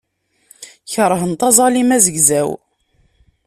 Keṛhent 0.91 1.41
aẓalim 1.47 1.89
azegzaw. 1.95 2.49